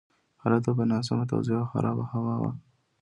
[0.43, 2.51] هلته به ناسمه تغذیه او خرابه هوا وه.